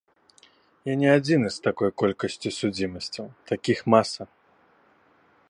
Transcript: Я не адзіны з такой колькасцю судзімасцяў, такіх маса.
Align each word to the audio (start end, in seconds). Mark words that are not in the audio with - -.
Я 0.91 0.95
не 1.01 1.09
адзіны 1.17 1.47
з 1.55 1.59
такой 1.67 1.89
колькасцю 2.03 2.49
судзімасцяў, 2.59 3.25
такіх 3.53 3.79
маса. 3.97 4.23